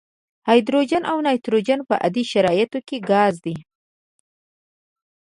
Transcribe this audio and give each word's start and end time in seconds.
هایدروجن 0.47 1.03
او 1.11 1.17
نایتروجن 1.25 1.79
په 1.89 1.95
عادي 2.03 2.23
شرایطو 2.31 2.79
کې 2.87 2.97
ګاز 3.11 3.33
دي. 3.45 3.55